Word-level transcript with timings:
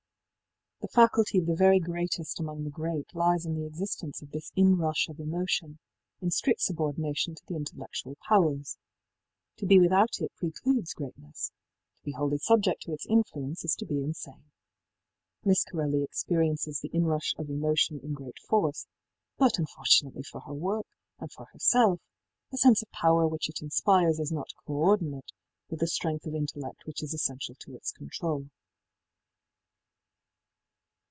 í 0.81 0.83
The 0.91 0.95
faculty 0.99 1.37
of 1.37 1.45
the 1.45 1.55
very 1.55 1.79
greatest 1.79 2.39
among 2.39 2.63
the 2.63 2.71
great 2.71 3.13
lies 3.13 3.45
in 3.45 3.53
the 3.53 3.67
existence 3.67 4.23
of 4.23 4.31
this 4.31 4.51
inrush 4.55 5.09
of 5.09 5.19
emotion, 5.19 5.77
in 6.21 6.31
strict 6.31 6.59
subordination 6.59 7.35
to 7.35 7.43
the 7.45 7.55
intellectual 7.55 8.17
powers. 8.27 8.77
To 9.57 9.67
be 9.67 9.79
without 9.79 10.19
it 10.19 10.33
precludes 10.35 10.95
greatness; 10.95 11.51
to 11.99 12.03
be 12.03 12.13
wholly 12.13 12.39
subject 12.39 12.81
to 12.81 12.93
its 12.93 13.05
influence 13.05 13.63
is 13.63 13.75
to 13.75 13.85
be 13.85 14.03
insane. 14.03 14.49
Miss 15.45 15.63
Corelli 15.63 16.01
experiences 16.03 16.79
the 16.79 16.89
inrush 16.91 17.35
of 17.37 17.47
emotion 17.49 17.99
in 18.01 18.13
great 18.13 18.39
force, 18.49 18.87
but, 19.37 19.59
unfortunately 19.59 20.23
for 20.23 20.41
her 20.41 20.53
work, 20.53 20.87
and 21.19 21.31
for 21.31 21.45
herself, 21.53 21.99
the 22.49 22.57
sense 22.57 22.81
of 22.81 22.89
power 22.91 23.27
which 23.27 23.49
it 23.49 23.61
inspires 23.61 24.19
is 24.19 24.31
not 24.31 24.51
co 24.65 24.73
ordinate 24.73 25.31
with 25.69 25.79
the 25.79 25.85
strength 25.87 26.25
of 26.25 26.33
intellect 26.33 26.87
which 26.87 27.03
is 27.03 27.13
essential 27.13 27.53
to 27.59 27.75
its 27.75 27.91
control. 27.91 28.49